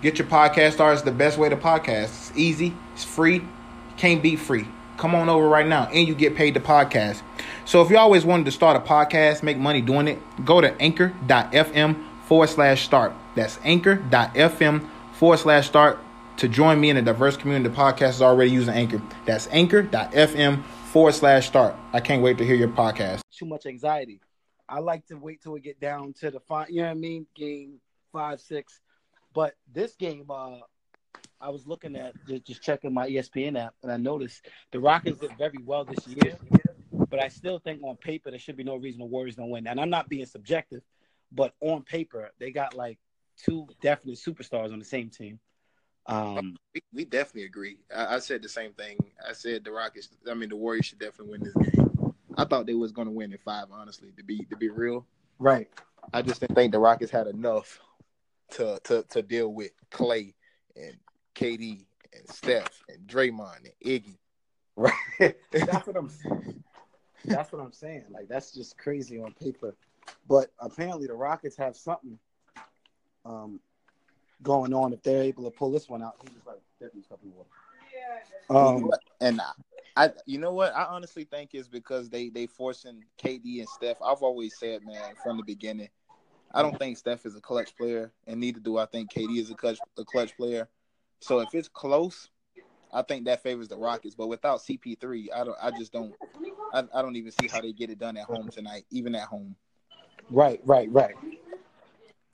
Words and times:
Get 0.00 0.18
your 0.18 0.28
podcast 0.28 0.74
started. 0.74 0.94
It's 0.94 1.02
the 1.02 1.10
best 1.10 1.38
way 1.38 1.48
to 1.48 1.56
podcast. 1.56 2.04
It's 2.04 2.32
easy. 2.36 2.74
It's 2.94 3.04
free. 3.04 3.42
Can't 3.96 4.22
beat 4.22 4.38
free. 4.38 4.66
Come 4.96 5.14
on 5.14 5.28
over 5.28 5.48
right 5.48 5.66
now, 5.66 5.88
and 5.92 6.06
you 6.08 6.14
get 6.14 6.34
paid 6.34 6.54
to 6.54 6.60
podcast. 6.60 7.22
So 7.64 7.82
if 7.82 7.90
you 7.90 7.98
always 7.98 8.24
wanted 8.24 8.46
to 8.46 8.52
start 8.52 8.76
a 8.76 8.80
podcast, 8.80 9.42
make 9.42 9.56
money 9.56 9.80
doing 9.80 10.08
it, 10.08 10.18
go 10.44 10.60
to 10.60 10.74
anchor.fm 10.80 12.04
forward 12.24 12.48
slash 12.48 12.84
start. 12.84 13.12
That's 13.34 13.58
anchor.fm 13.62 14.88
forward 15.12 15.38
slash 15.38 15.66
start 15.66 15.98
to 16.38 16.48
join 16.48 16.80
me 16.80 16.90
in 16.90 16.96
a 16.96 17.02
diverse 17.02 17.36
community 17.36 17.68
The 17.68 17.76
podcast 17.76 18.10
is 18.10 18.22
already 18.22 18.50
using 18.50 18.74
Anchor. 18.74 19.02
That's 19.24 19.48
anchor.fm 19.50 20.64
forward 20.92 21.14
slash 21.14 21.46
start. 21.46 21.74
I 21.92 22.00
can't 22.00 22.22
wait 22.22 22.38
to 22.38 22.44
hear 22.44 22.54
your 22.56 22.68
podcast. 22.68 23.20
Too 23.36 23.46
much 23.46 23.66
anxiety. 23.66 24.20
I 24.68 24.80
like 24.80 25.06
to 25.06 25.14
wait 25.14 25.42
till 25.42 25.52
we 25.52 25.60
get 25.60 25.80
down 25.80 26.12
to 26.20 26.30
the 26.30 26.40
final, 26.40 26.70
you 26.70 26.82
know 26.82 26.88
what 26.88 26.92
I 26.92 26.94
mean? 26.94 27.26
Game 27.34 27.80
five, 28.12 28.40
six. 28.40 28.80
But 29.34 29.54
this 29.72 29.94
game, 29.94 30.26
uh, 30.30 30.58
I 31.40 31.50
was 31.50 31.66
looking 31.66 31.96
at 31.96 32.14
just, 32.26 32.44
just 32.44 32.62
checking 32.62 32.92
my 32.92 33.08
ESPN 33.08 33.58
app, 33.58 33.74
and 33.82 33.92
I 33.92 33.96
noticed 33.96 34.46
the 34.72 34.80
Rockets 34.80 35.18
did 35.18 35.36
very 35.38 35.58
well 35.64 35.84
this 35.84 36.06
year. 36.06 36.36
But 37.10 37.22
I 37.22 37.28
still 37.28 37.58
think 37.58 37.82
on 37.82 37.96
paper 37.96 38.30
there 38.30 38.38
should 38.38 38.56
be 38.56 38.64
no 38.64 38.76
reason 38.76 39.00
the 39.00 39.06
Warriors 39.06 39.36
don't 39.36 39.50
win. 39.50 39.66
And 39.66 39.80
I'm 39.80 39.90
not 39.90 40.08
being 40.08 40.26
subjective, 40.26 40.82
but 41.32 41.54
on 41.60 41.82
paper 41.82 42.30
they 42.38 42.50
got 42.50 42.74
like 42.74 42.98
two 43.36 43.66
definite 43.80 44.18
superstars 44.18 44.72
on 44.72 44.78
the 44.78 44.84
same 44.84 45.08
team. 45.10 45.38
Um, 46.06 46.56
we, 46.74 46.80
we 46.92 47.04
definitely 47.04 47.44
agree. 47.44 47.78
I, 47.94 48.16
I, 48.16 48.18
said 48.18 48.42
the 48.42 48.48
same 48.48 48.72
thing. 48.72 48.96
I 49.26 49.34
said 49.34 49.64
the 49.64 49.70
Rockets. 49.70 50.08
I 50.28 50.34
mean, 50.34 50.48
the 50.48 50.56
Warriors 50.56 50.86
should 50.86 50.98
definitely 50.98 51.38
win 51.38 51.44
this 51.44 51.54
game. 51.54 52.14
I 52.36 52.44
thought 52.44 52.66
they 52.66 52.74
was 52.74 52.92
going 52.92 53.08
to 53.08 53.12
win 53.12 53.32
in 53.32 53.38
five. 53.38 53.66
Honestly, 53.70 54.10
to 54.16 54.24
be 54.24 54.38
to 54.50 54.56
be 54.56 54.70
real, 54.70 55.06
right. 55.38 55.68
I 56.14 56.22
just 56.22 56.40
didn't 56.40 56.54
think 56.54 56.72
the 56.72 56.78
Rockets 56.78 57.10
had 57.10 57.26
enough 57.26 57.78
to 58.50 58.80
to 58.84 59.02
to 59.10 59.22
deal 59.22 59.52
with 59.52 59.70
Clay 59.90 60.34
and 60.76 60.96
KD 61.34 61.84
and 62.14 62.28
Steph 62.28 62.82
and 62.88 63.06
Draymond 63.06 63.64
and 63.64 63.74
Iggy. 63.84 64.18
Right. 64.76 64.92
that's 65.50 65.86
what 65.86 65.96
I'm 65.96 66.10
that's 67.24 67.52
what 67.52 67.60
I'm 67.60 67.72
saying. 67.72 68.04
Like 68.10 68.28
that's 68.28 68.52
just 68.52 68.78
crazy 68.78 69.20
on 69.20 69.32
paper. 69.34 69.74
But 70.26 70.50
apparently 70.58 71.06
the 71.06 71.14
Rockets 71.14 71.56
have 71.56 71.76
something 71.76 72.18
um 73.24 73.60
going 74.42 74.72
on 74.72 74.92
if 74.92 75.02
they're 75.02 75.22
able 75.22 75.44
to 75.44 75.50
pull 75.50 75.70
this 75.70 75.88
one 75.88 76.02
out. 76.02 76.14
He 76.22 76.28
was 76.34 76.46
like 76.46 76.62
definitely 76.80 77.04
something 77.08 77.32
water. 77.34 77.50
Um 78.50 78.90
and 79.20 79.40
I 79.96 80.10
you 80.26 80.38
know 80.38 80.52
what 80.52 80.74
I 80.74 80.84
honestly 80.84 81.24
think 81.24 81.54
is 81.54 81.68
because 81.68 82.08
they 82.08 82.28
they 82.28 82.46
forcing 82.46 83.04
KD 83.22 83.58
and 83.58 83.68
Steph. 83.68 84.00
I've 84.00 84.22
always 84.22 84.56
said, 84.58 84.84
man, 84.84 85.14
from 85.22 85.38
the 85.38 85.42
beginning, 85.42 85.88
I 86.52 86.62
don't 86.62 86.78
think 86.78 86.96
Steph 86.96 87.26
is 87.26 87.36
a 87.36 87.40
clutch 87.40 87.76
player, 87.76 88.12
and 88.26 88.40
neither 88.40 88.60
do 88.60 88.78
I 88.78 88.86
think 88.86 89.10
KD 89.10 89.38
is 89.38 89.50
a 89.50 89.54
clutch 89.54 89.78
a 89.98 90.04
clutch 90.04 90.36
player. 90.36 90.68
So 91.20 91.40
if 91.40 91.54
it's 91.54 91.68
close, 91.68 92.30
I 92.92 93.02
think 93.02 93.26
that 93.26 93.42
favors 93.42 93.68
the 93.68 93.76
Rockets. 93.76 94.14
But 94.14 94.28
without 94.28 94.60
CP3, 94.60 95.28
I 95.34 95.44
don't. 95.44 95.56
I 95.62 95.70
just 95.70 95.92
don't. 95.92 96.14
I, 96.72 96.84
I 96.94 97.02
don't 97.02 97.16
even 97.16 97.32
see 97.32 97.48
how 97.48 97.60
they 97.60 97.72
get 97.72 97.90
it 97.90 97.98
done 97.98 98.16
at 98.16 98.24
home 98.24 98.48
tonight, 98.48 98.86
even 98.90 99.14
at 99.14 99.28
home. 99.28 99.54
Right, 100.30 100.60
right, 100.64 100.90
right. 100.90 101.14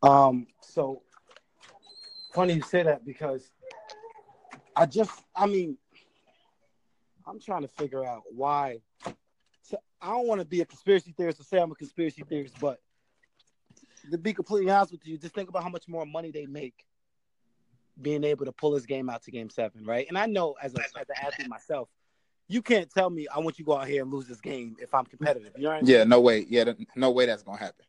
Um. 0.03 0.47
So 0.61 1.03
funny 2.33 2.55
you 2.55 2.63
say 2.63 2.83
that 2.85 3.05
because 3.05 3.51
I 4.77 4.87
just. 4.87 5.25
I 5.35 5.47
mean, 5.47 5.77
I'm 7.27 7.41
trying 7.41 7.63
to 7.63 7.69
figure 7.69 8.05
out 8.05 8.23
why. 8.31 8.81
So 9.63 9.79
I 10.01 10.09
don't 10.09 10.29
want 10.29 10.41
to 10.41 10.47
be 10.47 10.61
a 10.61 10.67
conspiracy 10.67 11.13
theorist 11.17 11.39
to 11.39 11.45
say 11.45 11.59
I'm 11.59 11.73
a 11.73 11.75
conspiracy 11.75 12.23
theorist, 12.29 12.55
but 12.61 12.81
to 14.11 14.19
be 14.19 14.33
completely 14.33 14.71
honest 14.71 14.93
with 14.93 15.07
you, 15.07 15.19
just 15.19 15.35
think 15.35 15.49
about 15.49 15.63
how 15.63 15.69
much 15.69 15.89
more 15.89 16.07
money 16.07 16.31
they 16.31 16.47
make 16.47 16.85
being 18.01 18.25
able 18.25 18.45
to 18.45 18.53
pull 18.53 18.73
this 18.73 18.87
game 18.87 19.09
out 19.09 19.23
to 19.23 19.31
game 19.31 19.51
seven, 19.51 19.85
right? 19.85 20.07
And 20.09 20.19
I 20.19 20.27
know 20.27 20.57
as, 20.61 20.75
a, 20.75 20.81
as 20.81 21.09
an 21.09 21.17
athlete 21.23 21.49
myself, 21.49 21.89
you 22.49 22.61
can't 22.61 22.91
tell 22.91 23.09
me 23.09 23.27
I 23.35 23.39
want 23.39 23.59
you 23.59 23.65
to 23.65 23.69
go 23.69 23.79
out 23.79 23.89
here 23.89 24.03
and 24.03 24.13
lose 24.13 24.27
this 24.27 24.41
game 24.41 24.77
if 24.81 24.93
I'm 24.95 25.07
competitive. 25.07 25.53
You 25.57 25.65
know 25.65 25.71
what 25.71 25.77
I 25.77 25.81
mean? 25.83 25.91
Yeah, 25.91 26.05
no 26.05 26.21
way. 26.21 26.45
Yeah, 26.49 26.73
no 26.95 27.11
way 27.11 27.27
that's 27.27 27.43
gonna 27.43 27.59
happen. 27.59 27.85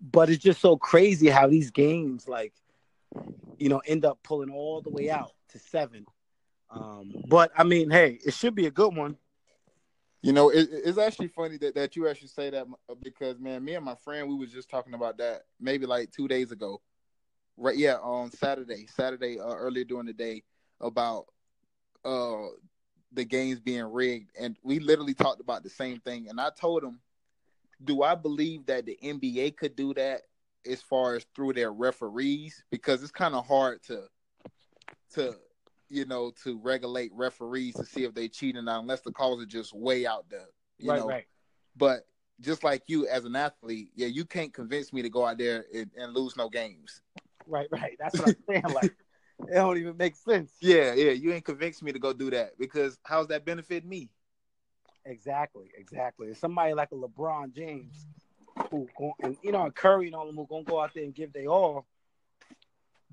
But 0.00 0.28
it's 0.30 0.42
just 0.42 0.60
so 0.60 0.76
crazy 0.76 1.28
how 1.28 1.46
these 1.46 1.70
games, 1.70 2.28
like, 2.28 2.52
you 3.58 3.68
know, 3.68 3.80
end 3.86 4.04
up 4.04 4.18
pulling 4.22 4.50
all 4.50 4.82
the 4.82 4.90
way 4.90 5.08
out 5.10 5.32
to 5.50 5.58
seven. 5.58 6.04
Um, 6.70 7.12
but 7.28 7.52
I 7.56 7.64
mean, 7.64 7.90
hey, 7.90 8.18
it 8.26 8.34
should 8.34 8.54
be 8.54 8.66
a 8.66 8.70
good 8.70 8.94
one. 8.94 9.16
You 10.22 10.32
know, 10.32 10.50
it, 10.50 10.68
it's 10.70 10.98
actually 10.98 11.28
funny 11.28 11.56
that, 11.58 11.74
that 11.74 11.96
you 11.96 12.08
actually 12.08 12.28
say 12.28 12.48
that 12.50 12.66
because 13.02 13.40
man, 13.40 13.64
me 13.64 13.74
and 13.74 13.84
my 13.84 13.96
friend 13.96 14.28
we 14.28 14.36
was 14.36 14.52
just 14.52 14.70
talking 14.70 14.94
about 14.94 15.18
that 15.18 15.42
maybe 15.60 15.84
like 15.84 16.12
two 16.12 16.28
days 16.28 16.52
ago, 16.52 16.80
right? 17.56 17.76
Yeah, 17.76 17.96
on 17.96 18.30
Saturday, 18.30 18.86
Saturday 18.86 19.40
uh, 19.40 19.52
earlier 19.54 19.84
during 19.84 20.06
the 20.06 20.12
day 20.12 20.44
about 20.80 21.26
uh 22.04 22.46
the 23.12 23.24
games 23.24 23.60
being 23.60 23.84
rigged, 23.84 24.30
and 24.40 24.56
we 24.62 24.78
literally 24.78 25.12
talked 25.12 25.40
about 25.40 25.64
the 25.64 25.70
same 25.70 25.98
thing. 26.00 26.28
And 26.28 26.40
I 26.40 26.50
told 26.58 26.82
him, 26.82 27.00
do 27.84 28.02
I 28.02 28.14
believe 28.14 28.66
that 28.66 28.86
the 28.86 28.96
NBA 29.02 29.56
could 29.56 29.76
do 29.76 29.92
that 29.94 30.22
as 30.70 30.80
far 30.80 31.16
as 31.16 31.26
through 31.34 31.54
their 31.54 31.72
referees? 31.72 32.62
Because 32.70 33.02
it's 33.02 33.12
kind 33.12 33.34
of 33.34 33.46
hard 33.46 33.82
to 33.88 34.04
to 35.14 35.34
you 35.92 36.06
know, 36.06 36.32
to 36.42 36.58
regulate 36.58 37.12
referees 37.14 37.74
to 37.74 37.84
see 37.84 38.04
if 38.04 38.14
they 38.14 38.26
cheat 38.26 38.56
or 38.56 38.62
not, 38.62 38.80
unless 38.80 39.02
the 39.02 39.12
calls 39.12 39.42
are 39.42 39.46
just 39.46 39.74
way 39.74 40.06
out 40.06 40.24
there. 40.30 40.48
You 40.78 40.90
right, 40.90 41.00
know? 41.00 41.06
right. 41.06 41.24
But 41.76 42.06
just 42.40 42.64
like 42.64 42.84
you 42.86 43.06
as 43.06 43.26
an 43.26 43.36
athlete, 43.36 43.90
yeah, 43.94 44.06
you 44.06 44.24
can't 44.24 44.52
convince 44.52 44.92
me 44.92 45.02
to 45.02 45.10
go 45.10 45.26
out 45.26 45.36
there 45.36 45.66
and, 45.74 45.90
and 45.96 46.14
lose 46.14 46.34
no 46.36 46.48
games. 46.48 47.02
Right, 47.46 47.68
right. 47.70 47.96
That's 47.98 48.18
what 48.18 48.28
I'm 48.30 48.36
saying. 48.48 48.74
like 48.74 48.94
it 49.48 49.54
don't 49.54 49.76
even 49.76 49.96
make 49.98 50.16
sense. 50.16 50.52
Yeah, 50.60 50.94
yeah. 50.94 51.12
You 51.12 51.32
ain't 51.32 51.44
convinced 51.44 51.82
me 51.82 51.92
to 51.92 51.98
go 51.98 52.14
do 52.14 52.30
that 52.30 52.58
because 52.58 52.98
how's 53.04 53.28
that 53.28 53.44
benefit 53.44 53.84
me? 53.84 54.08
Exactly, 55.04 55.70
exactly. 55.76 56.32
somebody 56.32 56.72
like 56.74 56.90
a 56.92 56.94
LeBron 56.94 57.54
James 57.54 58.06
who 58.70 58.88
and 59.22 59.36
you 59.42 59.52
know 59.52 59.70
Curry 59.70 60.06
and 60.06 60.14
all 60.14 60.26
them 60.26 60.36
who 60.36 60.46
gonna 60.46 60.64
go 60.64 60.80
out 60.80 60.92
there 60.94 61.04
and 61.04 61.14
give 61.14 61.32
they 61.32 61.46
all 61.46 61.86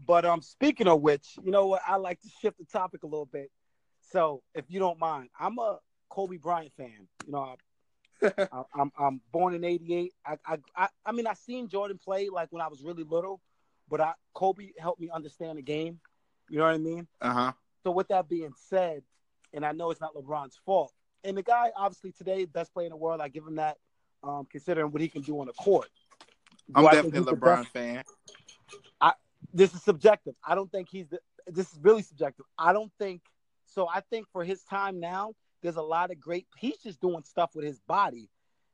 but 0.05 0.25
um, 0.25 0.41
speaking 0.41 0.87
of 0.87 1.01
which, 1.01 1.37
you 1.43 1.51
know 1.51 1.67
what? 1.67 1.81
I 1.87 1.97
like 1.97 2.19
to 2.21 2.29
shift 2.41 2.57
the 2.57 2.65
topic 2.65 3.03
a 3.03 3.07
little 3.07 3.25
bit. 3.25 3.51
So, 4.11 4.41
if 4.55 4.65
you 4.69 4.79
don't 4.79 4.99
mind, 4.99 5.29
I'm 5.39 5.57
a 5.59 5.79
Kobe 6.09 6.37
Bryant 6.37 6.73
fan. 6.75 7.07
You 7.25 7.31
know, 7.31 7.55
I, 8.23 8.63
I'm 8.73 8.91
I'm 8.97 9.21
born 9.31 9.53
in 9.53 9.63
'88. 9.63 10.13
I, 10.25 10.57
I 10.75 10.87
I 11.05 11.11
mean, 11.11 11.27
I 11.27 11.33
seen 11.33 11.67
Jordan 11.67 11.99
play 12.03 12.29
like 12.29 12.51
when 12.51 12.61
I 12.61 12.67
was 12.67 12.81
really 12.81 13.03
little, 13.03 13.41
but 13.89 14.01
I 14.01 14.13
Kobe 14.33 14.71
helped 14.79 14.99
me 14.99 15.09
understand 15.13 15.57
the 15.57 15.61
game. 15.61 15.99
You 16.49 16.59
know 16.59 16.65
what 16.65 16.75
I 16.75 16.77
mean? 16.77 17.07
Uh 17.21 17.33
huh. 17.33 17.51
So, 17.83 17.91
with 17.91 18.07
that 18.09 18.27
being 18.27 18.53
said, 18.55 19.03
and 19.53 19.65
I 19.65 19.71
know 19.71 19.91
it's 19.91 20.01
not 20.01 20.13
LeBron's 20.15 20.59
fault, 20.65 20.93
and 21.23 21.37
the 21.37 21.43
guy 21.43 21.71
obviously 21.75 22.11
today 22.11 22.45
best 22.45 22.73
player 22.73 22.87
in 22.87 22.91
the 22.91 22.97
world. 22.97 23.21
I 23.21 23.27
give 23.27 23.45
him 23.45 23.55
that, 23.55 23.77
um, 24.23 24.47
considering 24.49 24.91
what 24.91 25.01
he 25.01 25.07
can 25.07 25.21
do 25.21 25.39
on 25.39 25.47
the 25.47 25.53
court. 25.53 25.89
Do 26.67 26.73
I'm 26.75 26.85
definitely 26.85 27.19
a 27.19 27.35
LeBron 27.35 27.67
fan. 27.67 28.03
This 29.53 29.73
is 29.73 29.83
subjective. 29.83 30.35
I 30.45 30.55
don't 30.55 30.71
think 30.71 30.89
he's 30.89 31.07
the, 31.07 31.19
this 31.47 31.71
is 31.71 31.79
really 31.81 32.01
subjective. 32.01 32.45
I 32.57 32.73
don't 32.73 32.91
think 32.99 33.21
so. 33.65 33.87
I 33.87 34.01
think 34.01 34.27
for 34.31 34.43
his 34.43 34.63
time 34.63 34.99
now, 34.99 35.33
there's 35.61 35.75
a 35.75 35.81
lot 35.81 36.11
of 36.11 36.19
great. 36.19 36.47
He's 36.57 36.77
just 36.77 37.01
doing 37.01 37.23
stuff 37.23 37.51
with 37.55 37.65
his 37.65 37.79
body 37.81 38.29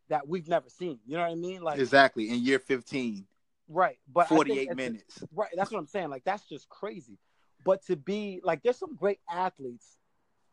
that 0.09 0.27
we've 0.27 0.47
never 0.47 0.69
seen. 0.69 0.99
You 1.05 1.17
know 1.17 1.23
what 1.23 1.31
I 1.31 1.35
mean? 1.35 1.61
Like 1.61 1.79
exactly 1.79 2.29
in 2.29 2.43
year 2.43 2.59
15. 2.59 3.25
Right, 3.67 3.97
but 4.11 4.27
48 4.27 4.75
minutes. 4.75 5.23
Right, 5.33 5.49
that's 5.55 5.71
what 5.71 5.79
I'm 5.79 5.87
saying. 5.87 6.09
Like 6.09 6.23
that's 6.23 6.47
just 6.47 6.69
crazy. 6.69 7.17
But 7.63 7.83
to 7.87 7.95
be 7.95 8.41
like, 8.43 8.61
there's 8.61 8.77
some 8.77 8.95
great 8.95 9.19
athletes 9.31 9.97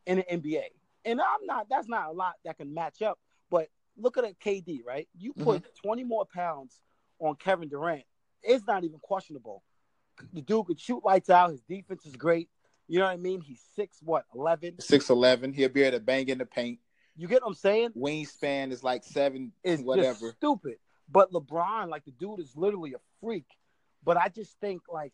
in 0.07 0.17
the 0.19 0.23
NBA, 0.23 0.65
and 1.05 1.21
I'm 1.21 1.47
not. 1.47 1.67
That's 1.69 1.89
not 1.89 2.09
a 2.09 2.13
lot 2.13 2.35
that 2.45 2.57
can 2.57 2.73
match 2.73 3.03
up. 3.03 3.19
But 3.51 3.69
look 3.99 4.17
at 4.17 4.25
a 4.25 4.35
KD, 4.43 4.81
right? 4.87 5.09
You 5.19 5.35
put 5.35 5.63
mm-hmm. 5.63 5.87
20 5.87 6.05
more 6.05 6.25
pounds 6.25 6.81
on 7.19 7.37
Kevin 7.37 7.69
Durant, 7.69 8.05
it's 8.43 8.67
not 8.67 8.85
even 8.85 8.99
questionable 8.99 9.63
the 10.33 10.41
dude 10.41 10.67
could 10.67 10.81
shoot 10.81 11.05
lights 11.05 11.31
out. 11.31 11.51
His 11.51 11.63
defense 11.63 12.07
is 12.07 12.17
great. 12.17 12.49
You 12.89 12.99
know 12.99 13.07
what 13.07 13.13
I 13.13 13.17
mean? 13.17 13.41
He's 13.41 13.63
six 13.75 13.99
what 14.03 14.25
eleven. 14.35 14.81
Six 14.81 15.11
eleven. 15.11 15.53
He'll 15.53 15.69
be 15.69 15.83
able 15.83 15.99
to 15.99 16.05
bang 16.05 16.29
in 16.29 16.39
the 16.39 16.47
paint. 16.47 16.79
You 17.17 17.29
get 17.29 17.43
what 17.43 17.49
I'm 17.49 17.55
saying? 17.55 17.91
Wingspan 17.97 18.73
is 18.73 18.83
like 18.83 19.05
seven. 19.05 19.53
Is 19.63 19.81
whatever. 19.81 20.33
stupid. 20.37 20.77
But 21.11 21.31
LeBron, 21.33 21.89
like 21.89 22.05
the 22.05 22.11
dude, 22.11 22.41
is 22.41 22.57
literally 22.57 22.95
a 22.95 23.01
freak. 23.21 23.47
But 24.05 24.17
I 24.17 24.29
just 24.29 24.59
think 24.61 24.83
like 24.91 25.13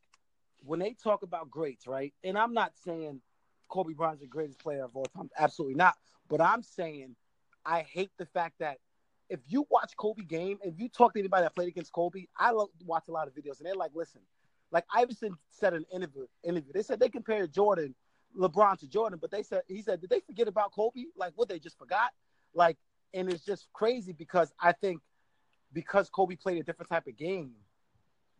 when 0.65 0.81
they 0.81 0.95
talk 0.95 1.23
about 1.23 1.51
greats, 1.51 1.87
right? 1.87 2.15
And 2.25 2.39
I'm 2.39 2.55
not 2.55 2.73
saying 2.85 3.21
Kobe 3.69 3.95
Bryant's 3.95 4.23
the 4.23 4.27
greatest 4.27 4.59
player 4.59 4.85
of 4.85 4.97
all 4.97 5.07
time. 5.17 5.31
Absolutely 5.39 5.77
not. 5.77 5.95
But 6.29 6.41
I'm 6.41 6.63
saying 6.63 7.17
I 7.65 7.83
hate 7.83 8.11
the 8.19 8.27
fact 8.27 8.55
that 8.61 8.79
if 9.29 9.41
you 9.47 9.67
watch 9.71 9.93
Kobe 9.97 10.23
game, 10.23 10.59
if 10.63 10.79
you 10.79 10.89
talk 10.89 11.13
to 11.13 11.19
anybody 11.19 11.43
that 11.43 11.55
played 11.55 11.69
against 11.69 11.93
Kobe, 11.93 12.25
I 12.39 12.53
watch 12.85 13.09
a 13.09 13.13
lot 13.13 13.29
of 13.29 13.35
videos 13.35 13.59
and 13.59 13.67
they're 13.67 13.75
like, 13.75 13.91
listen, 13.95 14.23
like 14.71 14.85
Iverson 14.95 15.37
said 15.51 15.73
in 15.73 15.81
an 15.81 15.87
interview, 15.93 16.27
interview, 16.43 16.73
they 16.73 16.83
said 16.83 17.01
they 17.01 17.09
compared 17.09 17.53
Jordan, 17.53 17.95
LeBron 18.37 18.79
to 18.79 18.87
Jordan, 18.87 19.19
but 19.21 19.31
they 19.31 19.43
said 19.43 19.63
he 19.69 19.83
said, 19.83 20.01
did 20.01 20.11
they 20.11 20.21
forget 20.21 20.49
about 20.49 20.73
Kobe? 20.73 21.05
Like 21.17 21.33
what 21.37 21.49
they 21.49 21.59
just 21.59 21.79
forgot? 21.79 22.13
Like, 22.55 22.77
and 23.15 23.33
it's 23.33 23.45
just 23.45 23.69
crazy 23.73 24.13
because 24.13 24.53
I 24.61 24.73
think 24.73 25.01
because 25.73 26.11
Kobe 26.11 26.37
played 26.37 26.59
a 26.59 26.63
different 26.63 26.91
type 26.91 27.07
of 27.07 27.17
game, 27.17 27.53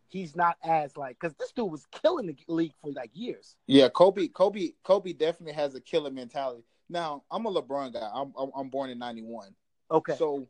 he's 0.07 0.35
not 0.35 0.57
as 0.63 0.97
like 0.97 1.17
because 1.19 1.35
this 1.37 1.51
dude 1.51 1.71
was 1.71 1.85
killing 1.91 2.27
the 2.27 2.35
league 2.47 2.73
for 2.81 2.91
like 2.91 3.11
years. 3.13 3.55
Yeah, 3.67 3.89
Kobe, 3.89 4.27
Kobe, 4.27 4.71
Kobe 4.83 5.13
definitely 5.13 5.53
has 5.53 5.75
a 5.75 5.81
killer 5.81 6.11
mentality. 6.11 6.63
Now 6.89 7.23
I'm 7.31 7.45
a 7.45 7.51
LeBron 7.51 7.93
guy. 7.93 8.09
I'm 8.13 8.33
I'm 8.55 8.69
born 8.69 8.89
in 8.89 8.99
'91. 8.99 9.53
Okay, 9.91 10.15
so 10.17 10.47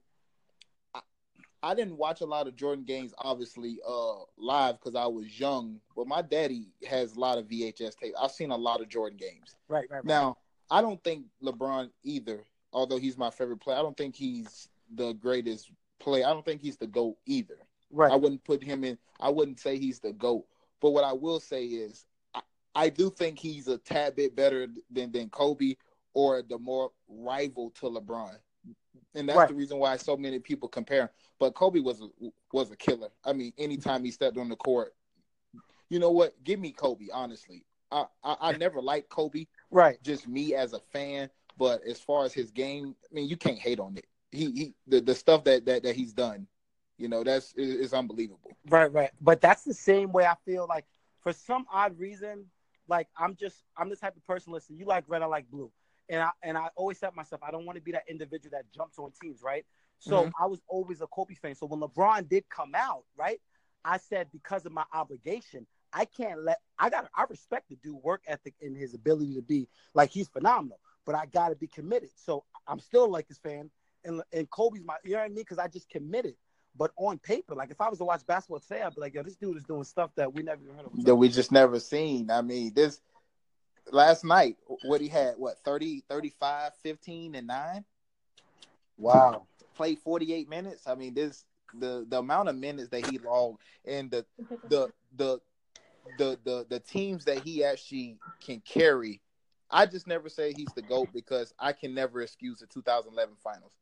I 1.62 1.74
didn't 1.74 1.98
watch 1.98 2.22
a 2.22 2.26
lot 2.26 2.48
of 2.48 2.56
Jordan 2.56 2.86
games, 2.86 3.14
obviously, 3.18 3.80
uh, 3.88 4.20
live 4.38 4.80
because 4.80 4.96
I 4.96 5.06
was 5.08 5.40
young. 5.40 5.80
But 5.96 6.08
my 6.08 6.22
daddy 6.22 6.68
has 6.90 7.16
a 7.16 7.20
lot 7.20 7.38
of 7.38 7.48
VHS 7.48 7.96
tape. 7.98 8.14
I've 8.20 8.32
seen 8.32 8.52
a 8.52 8.58
lot 8.58 8.82
of 8.82 8.90
Jordan 8.90 9.18
games. 9.18 9.56
Right, 9.68 9.86
right, 9.90 9.98
right. 9.98 10.06
Now, 10.06 10.38
I 10.72 10.82
don't 10.82 11.04
think 11.04 11.26
LeBron 11.44 11.90
either, 12.04 12.46
although 12.72 12.98
he's 12.98 13.18
my 13.18 13.30
favorite 13.30 13.60
player. 13.60 13.78
I 13.78 13.82
don't 13.82 13.98
think 13.98 14.16
he's 14.16 14.70
the 14.96 15.14
greatest 15.14 15.72
player. 16.00 16.26
I 16.26 16.30
don't 16.30 16.46
think 16.46 16.62
he's 16.62 16.78
the 16.78 16.88
goat 16.88 17.18
either. 17.26 17.58
Right. 17.92 18.12
I 18.12 18.16
wouldn't 18.16 18.44
put 18.46 18.64
him 18.64 18.84
in. 18.84 18.98
I 19.20 19.30
wouldn't 19.30 19.60
say 19.60 19.78
he's 19.78 20.00
the 20.00 20.14
goat. 20.14 20.46
But 20.82 20.92
what 20.92 21.04
I 21.04 21.14
will 21.14 21.40
say 21.40 21.66
is, 21.66 22.06
I, 22.34 22.42
I 22.74 22.90
do 22.90 23.10
think 23.10 23.38
he's 23.38 23.68
a 23.68 23.78
tad 23.78 24.16
bit 24.16 24.36
better 24.36 24.68
than 24.92 25.12
than 25.12 25.30
Kobe 25.30 25.76
or 26.14 26.42
the 26.42 26.58
more 26.58 26.92
rival 27.08 27.72
to 27.80 27.88
LeBron 27.88 28.38
and 29.16 29.28
that's 29.28 29.38
right. 29.38 29.48
the 29.48 29.56
reason 29.56 29.78
why 29.80 29.98
so 29.98 30.16
many 30.16 30.40
people 30.40 30.70
compare. 30.70 31.12
But 31.40 31.56
Kobe 31.56 31.80
was 31.80 32.02
a, 32.02 32.08
was 32.52 32.72
a 32.72 32.76
killer. 32.76 33.10
I 33.26 33.34
mean, 33.34 33.54
anytime 33.58 34.04
he 34.04 34.12
stepped 34.12 34.38
on 34.38 34.50
the 34.50 34.56
court, 34.56 34.94
you 35.90 36.00
know 36.00 36.12
what? 36.12 36.42
Give 36.44 36.60
me 36.60 36.72
Kobe. 36.72 37.08
Honestly, 37.14 37.66
I 37.92 38.06
I, 38.24 38.36
I 38.42 38.52
never 38.58 38.82
liked 38.82 39.10
Kobe. 39.10 39.46
Right. 39.72 40.02
Just 40.04 40.28
me 40.28 40.54
as 40.54 40.74
a 40.74 40.80
fan. 40.80 41.30
But 41.58 41.82
as 41.86 42.00
far 42.00 42.24
as 42.24 42.34
his 42.34 42.52
game, 42.52 42.96
I 43.12 43.14
mean, 43.14 43.28
you 43.28 43.36
can't 43.36 43.60
hate 43.60 43.80
on 43.80 43.98
it. 43.98 44.06
He 44.32 44.52
he 44.52 44.74
the, 44.88 45.02
the 45.02 45.16
stuff 45.16 45.44
that, 45.46 45.66
that 45.66 45.84
that 45.84 45.96
he's 45.96 46.14
done, 46.14 46.48
you 46.98 47.10
know, 47.10 47.24
that's 47.24 47.54
is 47.56 47.94
unbelievable. 47.94 48.52
Right, 48.70 48.92
right. 48.94 49.12
But 49.20 49.42
that's 49.42 49.64
the 49.64 49.74
same 49.74 50.12
way 50.12 50.26
I 50.26 50.36
feel 50.46 50.68
like 50.68 50.86
for 51.22 51.34
some 51.34 51.66
odd 51.72 51.98
reason, 52.00 52.46
like 52.88 53.08
I'm 53.18 53.36
just 53.36 53.64
I'm 53.76 53.90
the 53.90 53.96
type 53.96 54.16
of 54.16 54.26
person. 54.28 54.54
Listen, 54.54 54.78
you 54.78 54.86
like 54.86 55.04
red, 55.08 55.22
I 55.22 55.26
like 55.26 55.50
blue 55.50 55.72
and 56.10 56.22
I 56.22 56.30
and 56.44 56.58
I 56.58 56.70
always 56.76 56.98
said 56.98 57.16
myself, 57.16 57.42
I 57.44 57.52
don't 57.52 57.66
want 57.66 57.78
to 57.78 57.82
be 57.82 57.92
that 57.92 58.04
individual 58.10 58.52
that 58.52 58.66
jumps 58.76 58.98
on 58.98 59.12
teams, 59.22 59.42
right? 59.44 59.66
So 60.00 60.24
mm-hmm. 60.24 60.44
I 60.44 60.48
was 60.48 60.62
always 60.68 61.02
a 61.02 61.08
Kobe 61.08 61.36
fan. 61.36 61.56
So 61.56 61.66
when 61.66 61.80
LeBron 61.82 62.28
did 62.30 62.46
come 62.50 62.74
out, 62.74 63.04
right, 63.18 63.40
I 63.84 63.98
said 63.98 64.28
because 64.32 64.66
of 64.66 64.72
my 64.72 64.86
obligation, 64.94 65.68
I 65.94 66.06
can't 66.06 66.44
let 66.44 66.60
I 66.78 66.90
got 66.90 67.10
I 67.16 67.26
respect 67.30 67.70
the 67.70 67.76
dude 67.76 68.02
work 68.04 68.24
ethic 68.28 68.56
and 68.62 68.76
his 68.76 68.94
ability 68.94 69.36
to 69.36 69.42
be 69.42 69.68
like 69.94 70.10
he's 70.10 70.28
phenomenal, 70.28 70.80
but 71.06 71.16
I 71.16 71.26
got 71.26 71.50
to 71.50 71.56
be 71.56 71.68
committed. 71.68 72.10
So 72.16 72.44
I'm 72.68 72.80
still 72.80 73.06
a 73.06 73.08
Lakers 73.08 73.40
fan, 73.40 73.70
and 74.04 74.22
and 74.34 74.50
Kobe's 74.50 74.84
my 74.84 74.96
you 75.04 75.12
know 75.12 75.18
what 75.18 75.26
I 75.26 75.28
mean 75.30 75.38
because 75.38 75.60
I 75.60 75.68
just 75.68 75.90
committed. 75.90 76.36
But 76.78 76.92
on 76.98 77.18
paper, 77.18 77.56
like 77.56 77.72
if 77.72 77.82
I 77.82 77.90
was 77.90 77.98
to 77.98 78.06
watch 78.06 78.26
basketball 78.26 78.60
today, 78.60 78.84
I'd 78.84 78.96
be 78.96 79.02
like, 79.02 79.14
yo, 79.14 79.24
this 79.24 79.36
dude 79.36 79.58
is 79.58 79.64
doing 79.64 79.84
stuff 79.84 80.12
that 80.16 80.34
we 80.34 80.44
never 80.44 80.62
even 80.64 80.76
heard 80.76 80.86
of. 80.86 81.04
That 81.04 81.16
we 81.16 81.28
just 81.28 81.52
never 81.52 81.80
seen. 81.80 82.30
I 82.32 82.42
mean, 82.42 82.74
this 82.74 83.02
last 83.92 84.24
night 84.24 84.58
what 84.84 85.02
he 85.02 85.08
had 85.08 85.36
what 85.38 85.58
30 85.64 86.04
35 86.10 86.74
15 86.84 87.36
and 87.36 87.48
9 87.48 87.86
wow. 89.00 89.46
Played 89.76 90.00
48 90.00 90.50
minutes. 90.50 90.88
I 90.88 90.96
mean 90.96 91.14
this 91.14 91.46
the 91.74 92.06
the 92.10 92.18
amount 92.20 92.50
of 92.50 92.56
minutes 92.56 92.90
that 92.90 93.06
he 93.08 93.18
logged 93.20 93.62
and 93.86 94.10
the 94.12 94.26
the 94.70 94.92
the 95.16 95.40
the 96.18 96.40
the, 96.44 96.66
the 96.70 96.80
teams 96.80 97.26
that 97.26 97.44
he 97.44 97.64
actually 97.64 98.18
can 98.44 98.60
carry 98.62 99.22
i 99.70 99.86
just 99.86 100.08
never 100.08 100.30
say 100.30 100.52
he's 100.52 100.74
the 100.76 100.82
goat 100.82 101.10
because 101.14 101.54
i 101.60 101.72
can 101.72 101.94
never 101.94 102.22
excuse 102.22 102.60
the 102.60 102.66
2011 102.66 103.36
finals. 103.44 103.74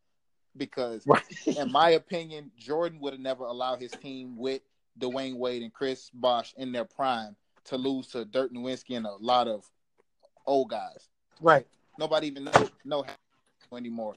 Because 0.58 1.06
right. 1.08 1.24
in 1.46 1.72
my 1.72 1.92
opinion 1.92 2.52
jordan 2.58 3.00
would 3.00 3.14
have 3.14 3.22
never 3.22 3.46
allowed 3.46 3.80
his 3.80 3.92
team 3.92 4.36
with 4.36 4.62
dwyane 5.00 5.38
wade 5.38 5.62
and 5.62 5.72
chris 5.72 6.10
bosh 6.14 6.54
in 6.58 6.72
their 6.72 6.84
prime 6.84 7.36
to 7.66 7.78
lose 7.78 8.08
to 8.08 8.26
dirk 8.26 8.52
nowitzki 8.52 8.98
and 8.98 9.06
a 9.06 9.16
lot 9.22 9.48
of 9.48 9.64
old 10.48 10.70
guys. 10.70 11.10
Right. 11.42 11.68
Nobody 12.00 12.28
even 12.28 12.46
know 12.46 12.70
know 12.86 13.06
anymore. 13.76 14.16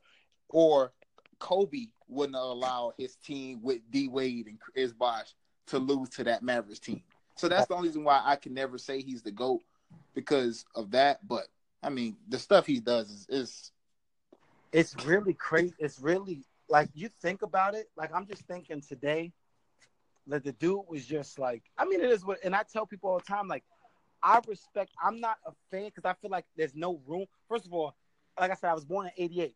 Or 0.49 0.93
Kobe 1.38 1.87
wouldn't 2.09 2.37
allow 2.37 2.93
his 2.97 3.17
team 3.17 3.61
with 3.62 3.81
D 3.91 4.09
Wade 4.09 4.47
and 4.47 4.59
Chris 4.59 4.93
Bosh 4.93 5.35
to 5.67 5.79
lose 5.79 6.09
to 6.11 6.25
that 6.25 6.43
Mavericks 6.43 6.81
team. 6.81 7.03
So 7.37 7.49
that's 7.49 7.67
the 7.67 7.75
only 7.75 7.88
reason 7.88 8.05
why 8.05 8.23
I 8.25 8.37
can 8.37 8.55
never 8.55 8.79
say 8.79 9.03
he's 9.03 9.23
the 9.23 9.31
GOAT 9.31 9.62
because 10.15 10.65
of 10.75 10.91
that. 10.93 11.27
But 11.27 11.47
I 11.82 11.91
mean, 11.91 12.17
the 12.29 12.38
stuff 12.38 12.67
he 12.67 12.81
does 12.81 13.11
is, 13.11 13.26
is 13.29 13.73
it's 14.73 14.94
really 15.05 15.35
crazy. 15.35 15.75
It's 15.79 16.00
really 16.00 16.44
like 16.69 16.91
you 16.94 17.11
think 17.21 17.43
about 17.43 17.75
it. 17.75 17.91
Like 17.97 18.15
I'm 18.15 18.26
just 18.26 18.43
thinking 18.43 18.81
today 18.81 19.33
that 20.26 20.44
the 20.44 20.53
dude 20.53 20.85
was 20.88 21.05
just 21.06 21.38
like, 21.38 21.62
I 21.76 21.85
mean, 21.85 22.00
it 22.00 22.11
is 22.11 22.25
what, 22.25 22.38
and 22.44 22.55
I 22.55 22.62
tell 22.62 22.87
people 22.87 23.11
all 23.11 23.19
the 23.19 23.25
time, 23.25 23.49
like, 23.49 23.65
I 24.23 24.41
respect. 24.47 24.93
I'm 25.03 25.21
not 25.21 25.37
a 25.47 25.53
fan 25.71 25.87
because 25.87 26.05
I 26.05 26.15
feel 26.21 26.31
like 26.31 26.45
there's 26.57 26.75
no 26.75 27.01
room. 27.07 27.27
First 27.49 27.67
of 27.67 27.73
all, 27.73 27.95
like 28.39 28.51
I 28.51 28.55
said, 28.55 28.71
I 28.71 28.75
was 28.75 28.85
born 28.85 29.07
in 29.07 29.13
'88, 29.17 29.55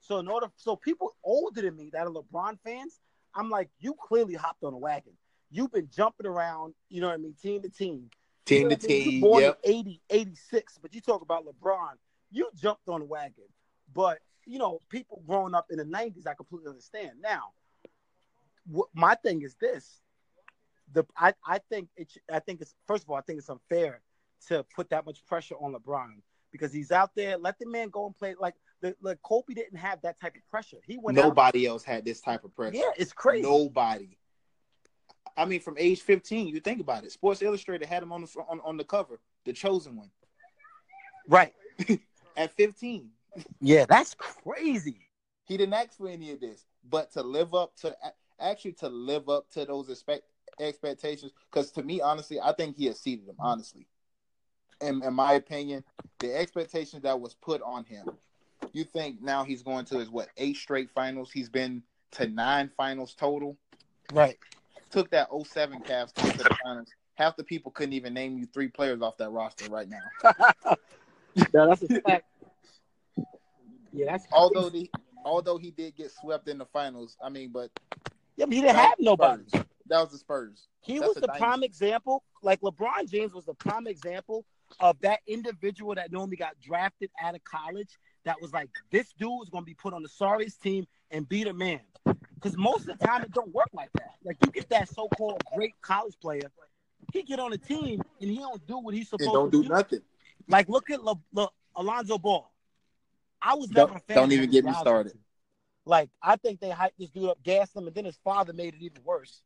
so 0.00 0.18
in 0.18 0.28
order, 0.28 0.46
so 0.56 0.76
people 0.76 1.16
older 1.24 1.62
than 1.62 1.76
me 1.76 1.90
that 1.92 2.06
are 2.06 2.10
LeBron 2.10 2.58
fans, 2.64 3.00
I'm 3.34 3.50
like, 3.50 3.68
you 3.78 3.94
clearly 4.00 4.34
hopped 4.34 4.62
on 4.62 4.72
a 4.72 4.78
wagon. 4.78 5.12
You've 5.50 5.72
been 5.72 5.88
jumping 5.94 6.26
around, 6.26 6.74
you 6.88 7.00
know 7.00 7.08
what 7.08 7.14
I 7.14 7.18
mean, 7.18 7.34
team 7.40 7.62
to 7.62 7.68
team. 7.68 8.10
Team 8.44 8.62
you 8.62 8.68
know 8.68 8.76
to 8.76 8.86
team. 8.86 9.10
You're 9.10 9.20
born 9.20 9.42
yep. 9.42 9.60
in 9.64 9.74
80, 9.74 10.00
86, 10.10 10.78
but 10.80 10.94
you 10.94 11.00
talk 11.00 11.22
about 11.22 11.44
LeBron, 11.44 11.94
you 12.30 12.48
jumped 12.54 12.88
on 12.88 13.02
a 13.02 13.04
wagon. 13.04 13.44
But 13.92 14.18
you 14.44 14.58
know, 14.58 14.80
people 14.90 15.22
growing 15.26 15.54
up 15.54 15.66
in 15.70 15.78
the 15.78 15.84
90s, 15.84 16.26
I 16.26 16.34
completely 16.34 16.68
understand. 16.68 17.12
Now, 17.20 17.50
my 18.94 19.14
thing 19.16 19.42
is 19.42 19.56
this: 19.60 20.02
the 20.92 21.04
I, 21.16 21.34
I 21.46 21.58
think 21.70 21.88
it 21.96 22.12
I 22.32 22.38
think 22.38 22.60
it's 22.60 22.74
first 22.86 23.04
of 23.04 23.10
all 23.10 23.16
I 23.16 23.22
think 23.22 23.38
it's 23.38 23.50
unfair 23.50 24.00
to 24.48 24.64
put 24.74 24.90
that 24.90 25.06
much 25.06 25.24
pressure 25.26 25.54
on 25.60 25.74
LeBron 25.74 26.20
because 26.52 26.72
he's 26.72 26.92
out 26.92 27.10
there. 27.14 27.36
Let 27.36 27.58
the 27.58 27.66
man 27.66 27.90
go 27.90 28.06
and 28.06 28.16
play. 28.16 28.34
Like 28.38 28.54
the 28.80 28.94
like 29.00 29.20
Kobe 29.22 29.54
didn't 29.54 29.78
have 29.78 30.00
that 30.02 30.20
type 30.20 30.36
of 30.36 30.48
pressure. 30.50 30.78
He 30.86 30.98
went. 30.98 31.16
Nobody 31.16 31.66
else 31.66 31.84
had 31.84 32.04
this 32.04 32.20
type 32.20 32.44
of 32.44 32.54
pressure. 32.54 32.76
Yeah, 32.76 32.90
it's 32.96 33.12
crazy. 33.12 33.42
Nobody. 33.42 34.18
I 35.36 35.44
mean, 35.44 35.60
from 35.60 35.76
age 35.78 36.00
15, 36.00 36.48
you 36.48 36.60
think 36.60 36.80
about 36.80 37.04
it. 37.04 37.12
Sports 37.12 37.42
Illustrated 37.42 37.86
had 37.86 38.02
him 38.02 38.12
on 38.12 38.22
the 38.22 38.28
on, 38.48 38.60
on 38.64 38.76
the 38.76 38.84
cover, 38.84 39.20
the 39.44 39.52
chosen 39.52 39.96
one. 39.96 40.10
Right. 41.28 41.52
At 42.36 42.52
15. 42.56 43.10
Yeah, 43.60 43.84
that's 43.88 44.14
crazy. 44.14 45.08
He 45.44 45.56
didn't 45.56 45.74
ask 45.74 45.96
for 45.96 46.08
any 46.08 46.32
of 46.32 46.40
this, 46.40 46.64
but 46.88 47.12
to 47.12 47.22
live 47.22 47.54
up 47.54 47.74
to 47.76 47.94
actually 48.40 48.72
to 48.72 48.88
live 48.88 49.28
up 49.28 49.48
to 49.50 49.64
those 49.64 49.88
expect 49.90 50.24
expectations. 50.60 51.32
Because 51.50 51.70
to 51.72 51.82
me, 51.82 52.00
honestly, 52.00 52.40
I 52.40 52.52
think 52.52 52.76
he 52.76 52.88
exceeded 52.88 53.26
them. 53.26 53.36
Honestly, 53.38 53.86
in, 54.80 55.02
in 55.02 55.14
my 55.14 55.34
opinion, 55.34 55.84
the 56.18 56.34
expectations 56.34 57.02
that 57.02 57.20
was 57.20 57.34
put 57.34 57.62
on 57.62 57.84
him. 57.84 58.06
You 58.72 58.84
think 58.84 59.22
now 59.22 59.44
he's 59.44 59.62
going 59.62 59.84
to 59.86 59.98
his 59.98 60.10
what 60.10 60.28
eight 60.36 60.56
straight 60.56 60.90
finals? 60.90 61.30
He's 61.30 61.48
been 61.48 61.82
to 62.12 62.26
nine 62.26 62.70
finals 62.76 63.14
total. 63.14 63.56
Right. 64.12 64.38
Took 64.90 65.10
that 65.10 65.28
07 65.30 65.80
Cavs 65.82 66.12
to 66.14 66.38
the 66.38 66.56
finals. 66.62 66.88
Half 67.14 67.36
the 67.36 67.44
people 67.44 67.70
couldn't 67.70 67.94
even 67.94 68.14
name 68.14 68.38
you 68.38 68.46
three 68.46 68.68
players 68.68 69.00
off 69.02 69.16
that 69.18 69.30
roster 69.30 69.70
right 69.70 69.88
now. 69.88 70.34
no, 71.54 71.66
that's 71.66 71.82
a 71.82 72.00
fact. 72.00 72.24
Yeah, 73.92 74.12
that's 74.12 74.26
although 74.32 74.68
the 74.68 74.90
although 75.24 75.56
he 75.56 75.70
did 75.70 75.96
get 75.96 76.12
swept 76.12 76.48
in 76.48 76.58
the 76.58 76.66
finals. 76.66 77.16
I 77.22 77.30
mean, 77.30 77.50
but 77.50 77.70
yeah, 78.36 78.44
but 78.44 78.52
he 78.52 78.60
didn't 78.60 78.76
have 78.76 78.94
nobody. 78.98 79.44
That 79.88 80.00
was 80.00 80.10
the 80.10 80.18
Spurs. 80.18 80.68
He 80.80 80.98
That's 80.98 81.14
was 81.14 81.22
the 81.22 81.28
prime 81.28 81.62
example. 81.62 82.22
Like 82.42 82.60
LeBron 82.60 83.08
James 83.08 83.32
was 83.32 83.44
the 83.44 83.54
prime 83.54 83.86
example 83.86 84.44
of 84.80 84.98
that 85.00 85.20
individual 85.26 85.94
that 85.94 86.12
normally 86.12 86.36
got 86.36 86.58
drafted 86.60 87.10
out 87.22 87.34
of 87.34 87.44
college. 87.44 87.98
That 88.24 88.40
was 88.40 88.52
like, 88.52 88.68
this 88.90 89.12
dude 89.18 89.42
is 89.42 89.48
going 89.48 89.62
to 89.62 89.66
be 89.66 89.74
put 89.74 89.94
on 89.94 90.02
the 90.02 90.08
sorriest 90.08 90.60
team 90.60 90.86
and 91.10 91.28
be 91.28 91.44
the 91.44 91.52
man. 91.52 91.80
Because 92.34 92.56
most 92.56 92.88
of 92.88 92.98
the 92.98 93.06
time 93.06 93.22
it 93.22 93.32
don't 93.32 93.52
work 93.54 93.70
like 93.72 93.90
that. 93.94 94.14
Like 94.24 94.36
you 94.44 94.50
get 94.50 94.68
that 94.70 94.88
so-called 94.88 95.42
great 95.54 95.74
college 95.80 96.18
player, 96.20 96.50
he 97.12 97.22
get 97.22 97.38
on 97.38 97.52
a 97.52 97.58
team 97.58 98.02
and 98.20 98.30
he 98.30 98.38
don't 98.38 98.64
do 98.66 98.78
what 98.78 98.94
he's 98.94 99.08
supposed 99.08 99.30
to 99.30 99.36
don't 99.36 99.50
to 99.50 99.62
do. 99.62 99.68
nothing. 99.68 100.00
Like 100.48 100.68
look 100.68 100.90
at 100.90 101.02
Le- 101.02 101.20
Le- 101.32 101.50
Alonzo 101.74 102.18
Ball. 102.18 102.50
I 103.40 103.54
was 103.54 103.70
never 103.70 103.88
don't, 103.88 103.96
a 103.96 104.00
fan. 104.00 104.16
Don't 104.16 104.32
even 104.32 104.50
get 104.50 104.64
me 104.64 104.72
started. 104.72 105.16
Like 105.84 106.10
I 106.22 106.36
think 106.36 106.60
they 106.60 106.70
hyped 106.70 106.96
this 106.98 107.10
dude 107.10 107.30
up, 107.30 107.42
gassed 107.42 107.76
him, 107.76 107.86
and 107.86 107.94
then 107.94 108.04
his 108.04 108.18
father 108.24 108.52
made 108.52 108.74
it 108.74 108.82
even 108.82 109.02
worse. 109.04 109.42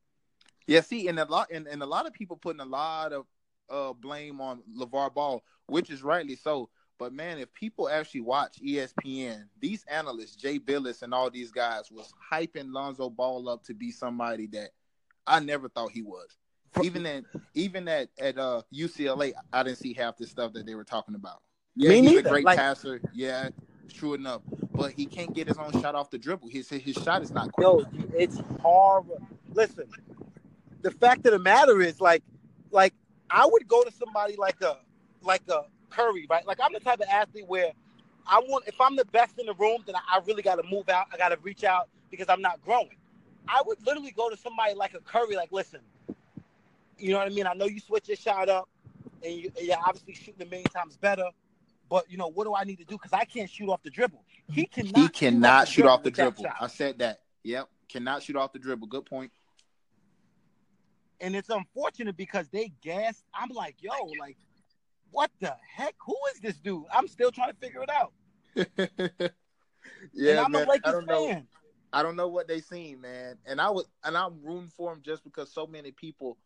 Yeah, 0.70 0.82
see, 0.82 1.08
and 1.08 1.18
a 1.18 1.24
lot 1.24 1.48
and, 1.50 1.66
and 1.66 1.82
a 1.82 1.86
lot 1.86 2.06
of 2.06 2.12
people 2.12 2.36
putting 2.36 2.60
a 2.60 2.64
lot 2.64 3.12
of 3.12 3.26
uh, 3.68 3.92
blame 3.92 4.40
on 4.40 4.62
LeVar 4.78 5.12
Ball, 5.12 5.42
which 5.66 5.90
is 5.90 6.04
rightly 6.04 6.36
so. 6.36 6.68
But 6.96 7.12
man, 7.12 7.38
if 7.38 7.52
people 7.54 7.88
actually 7.88 8.20
watch 8.20 8.58
ESPN, 8.64 9.46
these 9.58 9.84
analysts, 9.90 10.36
Jay 10.36 10.60
Bilas 10.60 11.02
and 11.02 11.12
all 11.12 11.28
these 11.28 11.50
guys, 11.50 11.90
was 11.90 12.12
hyping 12.32 12.72
Lonzo 12.72 13.10
Ball 13.10 13.48
up 13.48 13.64
to 13.64 13.74
be 13.74 13.90
somebody 13.90 14.46
that 14.48 14.70
I 15.26 15.40
never 15.40 15.68
thought 15.68 15.90
he 15.90 16.02
was. 16.02 16.36
Even 16.84 17.04
at 17.04 17.24
even 17.54 17.88
at 17.88 18.10
at 18.20 18.38
uh, 18.38 18.62
UCLA, 18.72 19.32
I 19.52 19.64
didn't 19.64 19.78
see 19.78 19.92
half 19.92 20.18
the 20.18 20.26
stuff 20.28 20.52
that 20.52 20.66
they 20.66 20.76
were 20.76 20.84
talking 20.84 21.16
about. 21.16 21.42
Yeah, 21.74 21.88
Me 21.88 21.96
he's 22.02 22.10
neither. 22.10 22.28
a 22.28 22.30
great 22.30 22.44
Like- 22.44 22.58
passer. 22.58 23.00
Yeah, 23.12 23.48
true 23.92 24.14
enough. 24.14 24.42
But 24.72 24.92
he 24.92 25.04
can't 25.04 25.34
get 25.34 25.48
his 25.48 25.56
own 25.58 25.72
shot 25.82 25.96
off 25.96 26.10
the 26.10 26.18
dribble. 26.18 26.48
His 26.48 26.68
his 26.68 26.94
shot 26.94 27.22
is 27.22 27.32
not 27.32 27.50
quick. 27.50 27.64
Yo, 27.66 27.84
it's 28.14 28.40
horrible. 28.60 29.20
Listen, 29.52 29.86
the 30.82 30.90
fact 30.90 31.26
of 31.26 31.32
the 31.32 31.38
matter 31.38 31.80
is, 31.80 32.00
like, 32.00 32.22
like 32.70 32.94
I 33.30 33.46
would 33.46 33.66
go 33.68 33.82
to 33.82 33.92
somebody 33.92 34.36
like 34.36 34.60
a 34.62 34.78
like 35.22 35.42
a 35.48 35.64
Curry, 35.90 36.26
right? 36.30 36.46
Like 36.46 36.58
I'm 36.62 36.72
the 36.72 36.80
type 36.80 37.00
of 37.00 37.08
athlete 37.08 37.46
where 37.46 37.72
I 38.26 38.38
want 38.38 38.66
if 38.66 38.80
I'm 38.80 38.96
the 38.96 39.04
best 39.06 39.38
in 39.38 39.46
the 39.46 39.54
room, 39.54 39.82
then 39.86 39.96
I, 39.96 40.20
really 40.26 40.42
got 40.42 40.56
to 40.56 40.68
move 40.68 40.88
out. 40.88 41.06
I 41.12 41.16
got 41.16 41.30
to 41.30 41.38
reach 41.42 41.64
out 41.64 41.88
because 42.10 42.28
I'm 42.28 42.40
not 42.40 42.62
growing. 42.62 42.96
I 43.48 43.62
would 43.66 43.84
literally 43.84 44.12
go 44.12 44.30
to 44.30 44.36
somebody 44.36 44.74
like 44.74 44.94
a 44.94 45.00
Curry, 45.00 45.34
like, 45.34 45.50
listen, 45.50 45.80
you 46.98 47.12
know 47.12 47.18
what 47.18 47.26
I 47.26 47.30
mean? 47.30 47.46
I 47.46 47.54
know 47.54 47.64
you 47.64 47.80
switch 47.80 48.08
your 48.08 48.16
shot 48.16 48.48
up, 48.48 48.68
and, 49.24 49.34
you, 49.34 49.50
you're 49.60 49.76
obviously 49.84 50.14
shooting 50.14 50.42
a 50.42 50.50
million 50.50 50.68
times 50.68 50.96
better. 50.96 51.24
But 51.88 52.08
you 52.08 52.18
know 52.18 52.28
what 52.28 52.44
do 52.44 52.54
I 52.54 52.62
need 52.62 52.78
to 52.78 52.84
do? 52.84 52.94
Because 52.94 53.12
I 53.12 53.24
can't 53.24 53.50
shoot 53.50 53.68
off 53.68 53.82
the 53.82 53.90
dribble. 53.90 54.22
He 54.52 54.66
cannot. 54.66 54.96
he 54.96 55.08
cannot 55.08 55.66
shoot 55.66 55.86
off 55.86 56.02
the 56.02 56.08
with 56.08 56.16
that 56.16 56.36
dribble. 56.36 56.54
I 56.60 56.68
said 56.68 56.98
that. 57.00 57.20
Yep, 57.42 57.68
cannot 57.88 58.22
shoot 58.22 58.36
off 58.36 58.52
the 58.52 58.60
dribble. 58.60 58.86
Good 58.86 59.06
point. 59.06 59.32
And 61.20 61.36
it's 61.36 61.50
unfortunate 61.50 62.16
because 62.16 62.48
they 62.48 62.72
gassed. 62.82 63.24
I'm 63.34 63.50
like, 63.50 63.76
yo, 63.80 63.92
like, 64.18 64.36
what 65.10 65.30
the 65.40 65.54
heck? 65.74 65.94
Who 66.06 66.16
is 66.34 66.40
this 66.40 66.56
dude? 66.56 66.84
I'm 66.92 67.08
still 67.08 67.30
trying 67.30 67.52
to 67.52 67.56
figure 67.56 67.82
it 67.82 67.90
out. 67.90 68.12
yeah, 70.12 70.32
and 70.32 70.40
I'm 70.40 70.52
man. 70.52 70.66
a 70.66 70.70
Lakers 70.70 70.80
I 70.84 70.92
don't 70.92 71.06
know. 71.06 71.26
fan. 71.28 71.46
I 71.92 72.02
don't 72.02 72.16
know 72.16 72.28
what 72.28 72.46
they 72.46 72.60
seen, 72.60 73.00
man. 73.00 73.36
And 73.46 73.60
I 73.60 73.70
was 73.70 73.86
and 74.04 74.16
I'm 74.16 74.38
rooting 74.42 74.68
for 74.68 74.92
him 74.92 75.00
just 75.02 75.24
because 75.24 75.52
so 75.52 75.66
many 75.66 75.90
people 75.90 76.38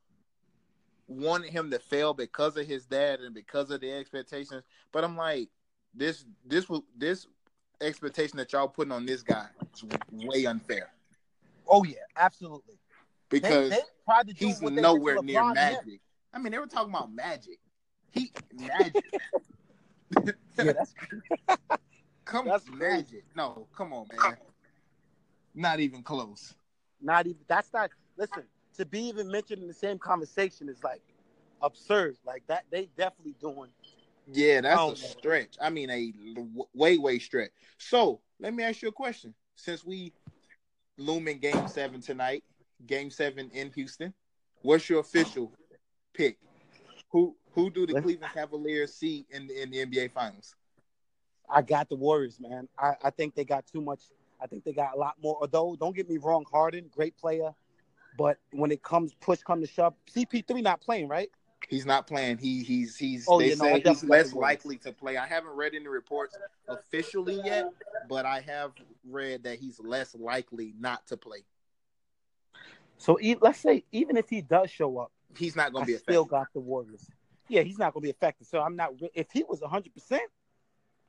wanted 1.07 1.50
him 1.50 1.71
to 1.71 1.78
fail 1.78 2.14
because 2.14 2.57
of 2.57 2.66
his 2.66 2.87
dad 2.87 3.21
and 3.21 3.35
because 3.35 3.71
of 3.71 3.81
the 3.83 3.93
expectations. 3.93 4.62
But 4.90 5.04
I'm 5.04 5.16
like, 5.16 5.49
this 5.95 6.25
this 6.47 6.69
was 6.69 6.81
this 6.97 7.26
expectation 7.81 8.38
that 8.38 8.52
y'all 8.52 8.69
putting 8.69 8.93
on 8.93 9.04
this 9.04 9.23
guy 9.23 9.47
is 9.75 9.85
way 10.11 10.47
unfair 10.47 10.90
Oh 11.66 11.85
yeah, 11.85 11.97
absolutely. 12.16 12.78
They, 13.31 13.40
because 13.40 13.71
they 13.71 13.81
tried 14.04 14.28
to 14.28 14.35
do 14.35 14.47
he's 14.47 14.61
what 14.61 14.73
nowhere 14.73 15.19
near 15.19 15.40
LeBron 15.40 15.49
and 15.50 15.59
him. 15.59 15.75
magic. 15.75 16.00
I 16.33 16.38
mean, 16.38 16.52
they 16.52 16.59
were 16.59 16.66
talking 16.66 16.90
about 16.90 17.12
magic. 17.12 17.59
He 18.11 18.33
magic. 18.52 19.04
Yeah, 20.57 20.73
that's 20.73 20.95
come 22.25 22.47
that's 22.47 22.69
on, 22.69 22.78
crazy. 22.78 22.97
magic. 22.97 23.25
No, 23.35 23.66
come 23.76 23.93
on, 23.93 24.07
man. 24.12 24.37
Not 25.54 25.81
even 25.81 26.02
close. 26.02 26.54
not 27.00 27.26
even. 27.26 27.40
That's 27.49 27.73
not. 27.73 27.90
Listen, 28.16 28.45
to 28.76 28.87
be 28.87 29.00
even 29.09 29.31
mentioned 29.31 29.62
in 29.62 29.69
the 29.69 29.75
same 29.75 29.99
conversation 29.99 30.69
is 30.69 30.83
like 30.85 31.02
absurd. 31.62 32.16
Like 32.25 32.47
that, 32.47 32.64
they 32.71 32.88
definitely 32.97 33.35
doing. 33.40 33.71
Yeah, 34.33 34.61
that's 34.61 34.81
Oh, 34.81 34.85
a 34.87 34.88
man. 34.90 34.97
stretch. 34.97 35.57
I 35.61 35.71
mean, 35.71 35.90
a 35.90 36.12
way, 36.73 36.97
way 36.99 37.19
stretch. 37.19 37.50
So 37.78 38.21
let 38.40 38.54
me 38.54 38.62
ask 38.62 38.81
you 38.83 38.88
a 38.88 38.93
question. 38.93 39.35
Since 39.57 39.85
we 39.85 40.12
looming 40.97 41.38
game 41.38 41.66
seven 41.69 42.00
tonight, 42.00 42.45
game 42.87 43.11
seven 43.11 43.50
in 43.52 43.71
Houston, 43.73 44.12
what's 44.62 44.88
your 44.88 45.00
official 45.00 45.52
pick? 46.12 46.38
Who 47.11 47.37
who 47.52 47.71
do 47.71 47.87
the 47.87 48.00
Cleveland 48.00 48.33
Cavaliers 48.35 48.95
see 48.95 49.26
in 49.31 49.47
the, 49.47 49.62
in 49.62 49.71
the 49.71 49.87
NBA 49.87 50.12
Finals? 50.12 50.54
I 51.49 51.62
got 51.62 51.88
the 51.88 51.95
Warriors, 51.95 52.38
man. 52.40 52.69
I, 52.78 52.95
I 53.02 53.11
think 53.11 53.35
they 53.35 53.45
got 53.45 53.66
too 53.66 53.81
much. 53.81 54.00
I 54.40 54.47
think 54.47 54.64
they 54.64 54.73
got 54.73 54.95
a 54.95 54.99
lot 54.99 55.14
more. 55.23 55.38
Although, 55.40 55.76
don't 55.78 55.95
get 55.95 56.09
me 56.09 56.19
wrong, 56.19 56.45
Harden, 56.50 56.90
great 56.90 57.16
player, 57.16 57.50
but 58.19 58.38
when 58.50 58.71
it 58.73 58.83
comes 58.83 59.14
push 59.21 59.40
come 59.40 59.61
to 59.61 59.66
shove, 59.66 59.95
CP3 60.14 60.62
not 60.62 60.81
playing, 60.81 61.09
right? 61.09 61.31
He's 61.69 61.87
not 61.87 62.07
playing. 62.07 62.38
He 62.38 62.62
he's 62.62 62.97
he's. 62.97 63.25
Oh, 63.28 63.38
they 63.38 63.50
yeah, 63.50 63.54
no, 63.54 63.64
say 63.64 63.81
he's 63.81 64.04
less 64.04 64.33
likely 64.33 64.76
to 64.78 64.93
play. 64.93 65.16
I 65.16 65.26
haven't 65.26 65.52
read 65.52 65.75
any 65.75 65.88
reports 65.88 66.37
officially 66.69 67.40
yet, 67.45 67.71
but 68.09 68.26
I 68.26 68.40
have 68.40 68.73
read 69.09 69.45
that 69.45 69.59
he's 69.59 69.81
less 69.81 70.14
likely 70.14 70.75
not 70.78 71.07
to 71.07 71.16
play. 71.16 71.45
So 73.04 73.18
e- 73.20 73.37
let's 73.38 73.61
say 73.61 73.84
even 73.92 74.16
if 74.16 74.30
he 74.30 74.40
does 74.40 74.70
show 74.70 74.96
up, 74.99 75.12
He's 75.37 75.56
not 75.56 75.73
going 75.73 75.84
to 75.84 75.92
be 75.92 75.99
still 75.99 76.23
effective. 76.23 76.30
got 76.30 76.46
the 76.54 76.61
Warriors. 76.61 77.06
Yeah, 77.49 77.61
he's 77.62 77.76
not 77.78 77.92
going 77.92 78.00
to 78.02 78.06
be 78.06 78.11
affected. 78.11 78.46
So 78.46 78.62
I'm 78.62 78.76
not. 78.76 78.92
If 79.14 79.26
he 79.30 79.44
was 79.46 79.61
100 79.61 79.92
percent 79.92 80.23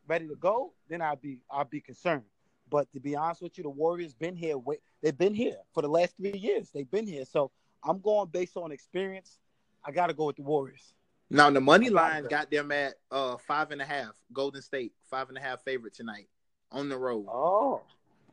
ready 0.07 0.27
to 0.27 0.35
go, 0.35 0.73
then 0.89 1.01
I'd 1.01 1.21
be 1.21 1.39
I'd 1.49 1.69
be 1.69 1.79
concerned. 1.79 2.23
But 2.69 2.91
to 2.93 2.99
be 2.99 3.15
honest 3.15 3.41
with 3.41 3.57
you, 3.57 3.63
the 3.63 3.69
Warriors 3.69 4.13
been 4.13 4.35
here. 4.35 4.55
They've 5.01 5.17
been 5.17 5.33
here 5.33 5.55
for 5.73 5.81
the 5.83 5.87
last 5.87 6.17
three 6.17 6.33
years. 6.37 6.69
They've 6.73 6.89
been 6.89 7.07
here. 7.07 7.23
So 7.23 7.51
I'm 7.83 7.99
going 8.01 8.27
based 8.29 8.57
on 8.57 8.71
experience. 8.73 9.37
I 9.85 9.91
got 9.91 10.07
to 10.07 10.13
go 10.13 10.25
with 10.25 10.35
the 10.35 10.41
Warriors. 10.41 10.95
Now 11.29 11.49
the 11.49 11.61
money 11.61 11.89
line 11.89 12.25
got 12.29 12.51
them 12.51 12.71
at 12.73 12.95
uh 13.09 13.37
five 13.37 13.71
and 13.71 13.81
a 13.81 13.85
half. 13.85 14.15
Golden 14.33 14.61
State 14.61 14.91
five 15.09 15.29
and 15.29 15.37
a 15.37 15.41
half 15.41 15.63
favorite 15.63 15.93
tonight 15.93 16.27
on 16.73 16.89
the 16.89 16.97
road, 16.97 17.27
Oh, 17.29 17.81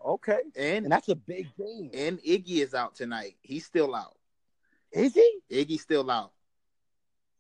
okay. 0.05 0.41
and 0.57 0.85
And 0.85 0.93
that's 0.93 1.09
a 1.09 1.15
big 1.15 1.49
game. 1.57 1.91
and 1.95 2.19
Iggy 2.21 2.59
is 2.59 2.75
out 2.75 2.95
tonight. 2.95 3.37
He's 3.43 3.65
still 3.65 3.95
out. 3.95 4.17
Is 4.93 5.15
he? 5.15 5.39
Iggy's 5.51 5.83
still 5.83 6.11
out. 6.11 6.33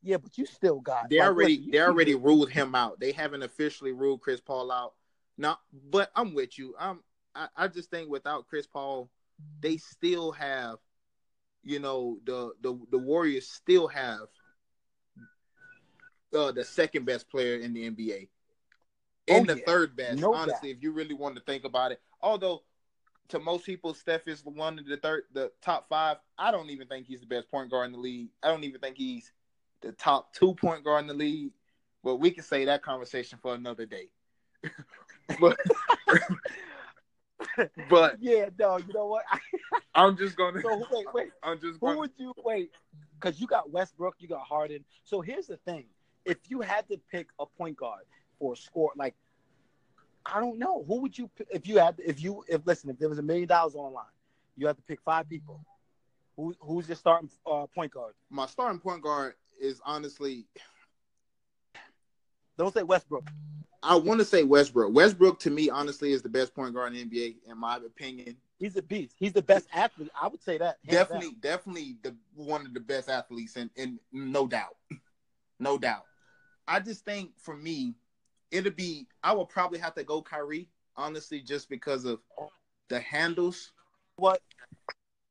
Yeah, 0.02 0.16
but 0.16 0.36
you 0.36 0.46
still 0.46 0.80
got. 0.80 1.10
They 1.10 1.18
like, 1.18 1.28
already 1.28 1.56
listen, 1.58 1.70
they 1.70 1.80
already 1.80 2.14
ruled 2.14 2.50
him 2.50 2.74
out. 2.74 2.98
They 2.98 3.12
haven't 3.12 3.42
officially 3.42 3.92
ruled 3.92 4.20
Chris 4.20 4.40
Paul 4.40 4.72
out. 4.72 4.94
Now, 5.38 5.58
but 5.90 6.10
I'm 6.16 6.34
with 6.34 6.58
you. 6.58 6.74
I'm 6.78 7.00
I, 7.34 7.48
I 7.56 7.68
just 7.68 7.90
think 7.90 8.10
without 8.10 8.48
Chris 8.48 8.66
Paul, 8.66 9.10
they 9.60 9.76
still 9.76 10.32
have, 10.32 10.78
you 11.62 11.78
know, 11.78 12.18
the 12.24 12.52
the 12.62 12.78
the 12.90 12.98
Warriors 12.98 13.48
still 13.48 13.86
have 13.88 14.26
uh, 16.36 16.52
the 16.52 16.64
second 16.64 17.04
best 17.04 17.30
player 17.30 17.56
in 17.56 17.72
the 17.72 17.88
NBA. 17.90 18.28
And 19.28 19.48
Oh, 19.48 19.54
the 19.54 19.60
yeah. 19.60 19.66
third 19.66 19.96
best, 19.96 20.18
No 20.18 20.34
honestly, 20.34 20.70
if 20.70 20.82
you 20.82 20.92
really 20.92 21.14
want 21.14 21.36
to 21.36 21.42
think 21.42 21.64
about 21.64 21.92
it. 21.92 22.00
Although 22.22 22.62
to 23.28 23.38
most 23.38 23.64
people, 23.64 23.94
Steph 23.94 24.28
is 24.28 24.44
one 24.44 24.78
of 24.78 24.86
the 24.86 24.96
third, 24.96 25.24
the 25.32 25.50
top 25.62 25.88
five. 25.88 26.18
I 26.38 26.50
don't 26.50 26.70
even 26.70 26.86
think 26.86 27.06
he's 27.06 27.20
the 27.20 27.26
best 27.26 27.50
point 27.50 27.70
guard 27.70 27.86
in 27.86 27.92
the 27.92 27.98
league. 27.98 28.28
I 28.42 28.48
don't 28.48 28.64
even 28.64 28.80
think 28.80 28.96
he's 28.96 29.32
the 29.80 29.92
top 29.92 30.32
two 30.34 30.54
point 30.54 30.84
guard 30.84 31.02
in 31.02 31.06
the 31.08 31.14
league. 31.14 31.52
But 32.04 32.16
we 32.16 32.30
can 32.30 32.42
say 32.42 32.64
that 32.64 32.82
conversation 32.82 33.38
for 33.40 33.54
another 33.54 33.86
day. 33.86 34.08
but 35.40 35.56
but 37.88 38.16
Yeah, 38.20 38.50
no, 38.58 38.76
you 38.78 38.92
know 38.92 39.06
what? 39.06 39.24
I'm 39.94 40.16
just 40.16 40.36
gonna. 40.36 40.60
so 40.60 40.86
wait, 40.90 41.06
wait. 41.12 41.30
I'm 41.42 41.60
just 41.60 41.80
Who 41.80 41.86
gonna. 41.86 41.98
would 41.98 42.10
you 42.16 42.32
wait? 42.44 42.70
Because 43.20 43.40
you 43.40 43.46
got 43.46 43.70
Westbrook, 43.70 44.16
you 44.18 44.28
got 44.28 44.40
Harden. 44.40 44.84
So 45.04 45.20
here's 45.20 45.46
the 45.46 45.58
thing: 45.58 45.86
if 46.24 46.38
you 46.48 46.60
had 46.60 46.88
to 46.88 46.98
pick 47.10 47.28
a 47.38 47.46
point 47.46 47.76
guard 47.76 48.04
for 48.38 48.54
a 48.54 48.56
score, 48.56 48.92
like 48.96 49.14
I 50.24 50.40
don't 50.40 50.58
know, 50.58 50.84
who 50.86 51.00
would 51.00 51.16
you? 51.16 51.30
If 51.50 51.66
you 51.66 51.78
had, 51.78 51.96
if 51.98 52.22
you, 52.22 52.44
if 52.48 52.66
listen, 52.66 52.90
if 52.90 52.98
there 52.98 53.08
was 53.08 53.18
a 53.18 53.22
million 53.22 53.48
dollars 53.48 53.74
online, 53.74 54.04
you 54.56 54.66
have 54.66 54.76
to 54.76 54.82
pick 54.82 55.00
five 55.00 55.28
people. 55.28 55.64
Who, 56.36 56.54
who's 56.60 56.88
your 56.88 56.96
starting 56.96 57.30
uh, 57.46 57.66
point 57.74 57.92
guard? 57.92 58.14
My 58.30 58.46
starting 58.46 58.80
point 58.80 59.02
guard 59.02 59.34
is 59.60 59.80
honestly. 59.84 60.46
Don't 62.56 62.72
say 62.72 62.82
Westbrook. 62.82 63.28
I 63.82 63.96
want 63.96 64.20
to 64.20 64.24
say 64.24 64.44
Westbrook. 64.44 64.94
Westbrook 64.94 65.40
to 65.40 65.50
me, 65.50 65.68
honestly, 65.68 66.12
is 66.12 66.22
the 66.22 66.28
best 66.28 66.54
point 66.54 66.74
guard 66.74 66.94
in 66.94 67.08
the 67.08 67.16
NBA, 67.16 67.50
in 67.50 67.58
my 67.58 67.76
opinion. 67.76 68.36
He's 68.58 68.76
a 68.76 68.82
beast. 68.82 69.16
He's 69.18 69.32
the 69.32 69.42
best 69.42 69.66
athlete. 69.72 70.10
I 70.20 70.28
would 70.28 70.42
say 70.42 70.56
that. 70.58 70.78
definitely, 70.88 71.30
down. 71.30 71.38
definitely 71.40 71.96
the 72.02 72.14
one 72.36 72.64
of 72.64 72.74
the 72.74 72.80
best 72.80 73.08
athletes, 73.08 73.56
and 73.56 73.70
and 73.76 73.98
no 74.12 74.46
doubt, 74.46 74.76
no 75.58 75.78
doubt. 75.78 76.04
I 76.68 76.78
just 76.78 77.04
think 77.04 77.32
for 77.38 77.56
me, 77.56 77.94
it'll 78.52 78.70
be. 78.70 79.08
I 79.24 79.32
will 79.32 79.46
probably 79.46 79.80
have 79.80 79.94
to 79.96 80.04
go 80.04 80.22
Kyrie, 80.22 80.68
honestly, 80.96 81.40
just 81.40 81.68
because 81.68 82.04
of 82.04 82.20
the 82.88 83.00
handles. 83.00 83.72
What? 84.16 84.40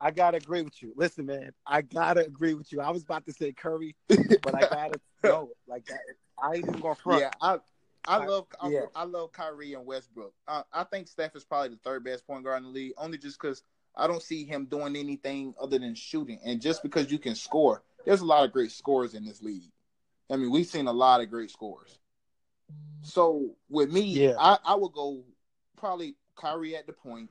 I 0.02 0.10
gotta 0.10 0.38
agree 0.38 0.64
with 0.64 0.82
you. 0.82 0.94
Listen, 0.96 1.28
man, 1.28 1.52
I 1.66 1.84
gotta 1.84 2.26
agree 2.26 2.56
with 2.56 2.72
you. 2.74 2.82
I 2.82 2.90
was 2.90 3.04
about 3.04 3.26
to 3.28 3.34
say 3.34 3.54
Curry, 3.54 3.96
but 4.10 4.56
I 4.56 4.62
gotta 4.62 5.00
go 5.22 5.52
like 5.68 5.86
that. 5.86 6.00
I 6.44 6.56
ain't 6.56 6.68
even 6.68 6.82
gonna 6.82 6.96
front. 6.96 7.22
Yeah, 7.22 7.30
I. 7.40 7.60
I 8.08 8.18
I- 8.18 8.26
love 8.26 8.48
I, 8.60 8.70
yeah. 8.70 8.86
I 8.96 9.04
love 9.04 9.32
Kyrie 9.32 9.76
and 9.76 9.86
Westbrook. 9.86 10.34
I, 10.48 10.64
I 10.74 10.84
think 10.86 11.08
Steph 11.08 11.36
is 11.36 11.44
probably 11.44 11.70
the 11.70 11.80
third 11.84 12.04
best 12.04 12.26
point 12.26 12.44
guard 12.44 12.58
in 12.58 12.64
the 12.64 12.70
league, 12.70 12.94
only 12.98 13.20
just 13.20 13.40
because 13.40 13.62
I 13.96 14.08
don't 14.08 14.24
see 14.24 14.44
him 14.44 14.66
doing 14.66 14.96
anything 14.96 15.54
other 15.62 15.78
than 15.78 15.94
shooting. 15.94 16.40
And 16.44 16.60
just 16.60 16.82
because 16.82 17.12
you 17.12 17.20
can 17.20 17.36
score, 17.36 17.84
there's 18.04 18.22
a 18.22 18.26
lot 18.26 18.44
of 18.44 18.52
great 18.52 18.72
scores 18.72 19.14
in 19.14 19.24
this 19.24 19.44
league. 19.44 19.72
I 20.32 20.38
mean, 20.38 20.50
we've 20.50 20.66
seen 20.66 20.88
a 20.88 20.92
lot 20.92 21.22
of 21.22 21.30
great 21.30 21.52
scorers. 21.52 22.00
So 23.02 23.56
with 23.70 23.92
me, 23.92 24.04
Yeah. 24.04 24.36
I, 24.40 24.58
I 24.66 24.76
would 24.76 24.94
go 24.94 25.24
probably 25.78 26.16
Kyrie 26.36 26.76
at 26.76 26.88
the 26.88 26.94
point 26.94 27.30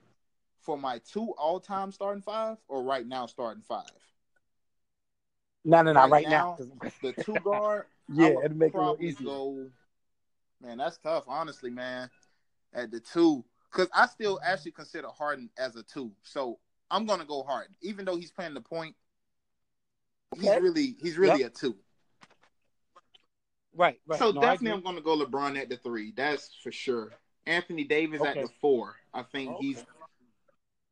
for 0.61 0.77
my 0.77 0.99
two 1.11 1.33
all 1.39 1.61
time 1.61 1.93
starting 1.93 2.23
five 2.23 2.59
or 2.69 2.83
right 2.83 3.07
now 3.07 3.27
starting 3.27 3.63
five. 3.63 3.85
No, 5.65 5.83
no, 5.83 5.93
no, 5.93 6.01
Right 6.01 6.11
right, 6.11 6.25
now, 6.25 6.57
now. 6.59 6.77
'cause- 6.79 6.93
The 7.03 7.13
two 7.25 7.35
guard, 7.45 7.87
yeah, 8.09 8.27
it'd 8.29 8.57
make 8.57 8.75
it 8.75 8.77
a 8.77 8.81
little 8.81 8.95
probably 8.95 9.09
easier. 9.09 9.27
go 9.27 9.71
Man, 10.63 10.77
that's 10.79 10.99
tough, 10.99 11.25
honestly, 11.27 11.71
man. 11.71 12.11
At 12.75 12.91
the 12.91 13.01
two, 13.01 13.45
because 13.73 13.89
I 13.95 14.07
still 14.07 14.39
actually 14.45 14.73
consider 14.73 15.09
Harden 15.09 15.49
as 15.57 15.75
a 15.77 15.83
two. 15.83 16.13
So 16.23 16.59
I'm 16.91 17.07
gonna 17.07 17.25
go 17.25 17.43
Harden, 17.43 17.75
even 17.81 18.05
though 18.05 18.17
he's 18.17 18.31
playing 18.31 18.55
the 18.55 18.61
point. 18.61 18.95
He's 20.35 20.45
Okay. 20.49 20.61
really 20.61 20.97
he's 21.01 21.17
really 21.19 21.41
Yep. 21.41 21.51
a 21.51 21.59
two. 21.59 21.77
Right, 23.75 24.01
right. 24.07 24.19
So 24.19 24.31
No, 24.33 24.41
definitely, 24.41 24.73
I'm 24.73 24.83
gonna 24.83 25.01
go 25.01 25.17
LeBron 25.17 25.57
at 25.61 25.69
the 25.69 25.77
three. 25.77 26.13
That's 26.17 26.51
for 26.63 26.73
sure. 26.73 27.11
Anthony 27.47 27.85
Davis 27.85 28.21
at 28.23 28.35
the 28.35 28.49
four. 28.61 28.97
I 29.15 29.23
think 29.23 29.57
he's, 29.59 29.85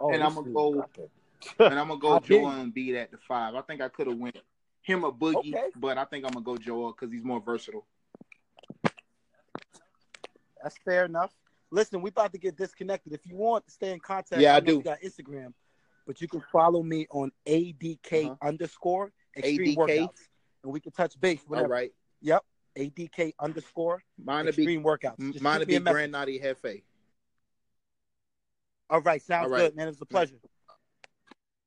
Oh, 0.01 0.13
and 0.13 0.23
I'm 0.23 0.35
gonna 0.35 0.53
go- 0.53 0.81
okay. 0.85 1.09
and 1.59 1.79
I'm 1.79 1.89
gonna 1.89 1.99
go 2.01 2.13
I 2.17 2.21
hear 2.21 2.37
you. 2.39 2.43
Joel 2.45 2.53
Embiid 2.53 2.95
at 2.95 3.11
the 3.11 3.19
five. 3.19 3.55
I 3.57 3.63
think 3.63 3.81
I 3.81 3.89
could 3.89 4.07
have 4.07 4.17
went 4.17 4.37
him 4.83 5.03
a 5.05 5.11
Boogie, 5.13 5.55
Okay. 5.55 5.71
but 5.77 5.99
I 5.99 6.05
think 6.05 6.25
I'm 6.25 6.31
gonna 6.33 6.45
go 6.45 6.57
Joel 6.57 6.93
because 6.93 7.13
he's 7.13 7.25
more 7.25 7.41
versatile. 7.41 7.85
That's 10.63 10.77
fair 10.85 11.05
enough. 11.05 11.33
Listen, 11.71 12.01
we 12.01 12.11
about 12.11 12.33
to 12.33 12.39
get 12.39 12.57
disconnected. 12.57 13.13
If 13.13 13.27
you 13.27 13.37
want 13.37 13.65
to 13.67 13.71
stay 13.73 13.93
in 13.93 14.01
contact, 14.01 14.41
Yeah, 14.41 14.57
I 14.57 14.61
know 14.61 14.67
do. 14.67 14.83
Got 14.83 15.01
Instagram, 15.01 15.53
but 16.07 16.21
you 16.21 16.29
can 16.29 16.43
follow 16.53 16.83
me 16.83 17.07
on 17.11 17.31
ADK 17.47 18.27
Uh-huh. 18.27 18.35
underscore 18.41 19.13
extreme 19.37 19.77
ADK? 19.77 19.77
workouts, 19.77 20.29
and 20.63 20.73
we 20.73 20.81
can 20.81 20.93
touch 20.93 21.21
base. 21.21 21.41
All 21.43 21.51
Whatever. 21.51 21.69
right, 21.69 21.93
Yep. 22.23 22.45
ADK 22.79 23.33
underscore 23.41 24.03
mine 24.23 24.47
to 24.47 24.53
be 24.53 24.79
workouts. 24.79 25.41
Mine 25.41 25.65
be. 25.67 25.79
Grand 25.79 26.13
Naughty 26.13 26.39
Hefe. 26.39 26.83
All 28.91 29.01
right, 29.01 29.21
sounds 29.21 29.47
All 29.47 29.51
right. 29.51 29.59
good, 29.59 29.77
man. 29.77 29.87
It 29.87 29.91
was 29.91 30.01
a 30.01 30.07
pleasure. 30.07 30.37